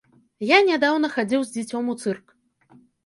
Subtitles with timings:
[0.51, 2.35] Я нядаўна хадзіў з дзіцём у цырк.